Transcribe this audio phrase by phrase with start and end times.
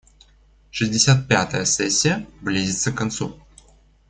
[0.71, 3.39] Шестьдесят пятая сессия близится к концу.